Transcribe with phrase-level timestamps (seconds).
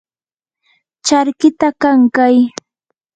[1.05, 2.35] charkita kankay.